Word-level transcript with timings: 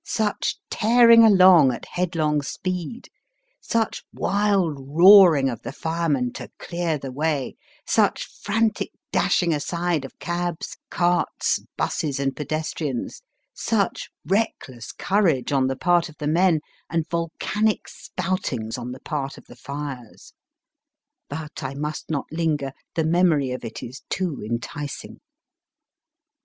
Such 0.03 0.57
tearing 0.71 1.23
along 1.23 1.71
at 1.71 1.85
headlong 1.91 2.41
speed; 2.41 3.09
such 3.61 4.03
wild 4.11 4.79
roaring 4.79 5.47
of 5.47 5.61
the 5.61 5.71
firemen 5.71 6.33
to 6.33 6.49
clear 6.57 6.97
the 6.97 7.11
way; 7.11 7.55
such 7.85 8.25
frantic 8.25 8.89
dashing 9.11 9.53
aside 9.53 10.03
of 10.03 10.17
cabs, 10.17 10.75
carts, 10.89 11.59
buses, 11.77 12.19
and 12.19 12.35
pedestrians; 12.35 13.21
such 13.53 14.09
reckless 14.25 14.91
courage 14.91 15.51
on 15.51 15.67
the 15.67 15.77
part 15.77 16.09
of 16.09 16.17
the 16.17 16.25
men, 16.27 16.61
and 16.89 17.07
volcanic 17.07 17.87
spoutings 17.87 18.79
on 18.79 18.93
the 18.93 19.01
part 19.01 19.37
of 19.37 19.45
the 19.45 19.55
fires! 19.55 20.33
But 21.29 21.61
I 21.61 21.75
must 21.75 22.09
not 22.09 22.25
linger. 22.31 22.71
The 22.95 23.05
memory 23.05 23.51
of 23.51 23.63
it 23.63 23.83
is 23.83 24.01
too 24.09 24.41
enticing. 24.43 25.19